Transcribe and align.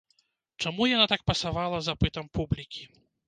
Чаму 0.63 0.87
яна 0.91 1.03
так 1.11 1.21
пасавала 1.31 1.83
запытам 1.89 2.25
публікі? 2.39 2.81